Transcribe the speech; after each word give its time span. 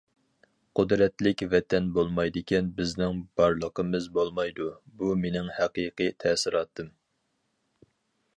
قۇدرەتلىك 0.77 1.41
ۋەتەن 1.51 1.91
بولمايدىكەن، 1.97 2.71
بىزنىڭ 2.79 3.19
بارلىقىمىز 3.41 4.09
بولمايدۇ، 4.19 4.67
بۇ، 5.03 5.13
مېنىڭ 5.27 5.53
ھەقىقىي 5.61 6.13
تەسىراتىم. 6.25 6.91